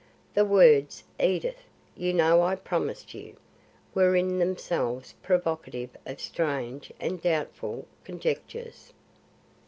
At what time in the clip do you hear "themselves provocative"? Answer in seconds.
4.39-5.91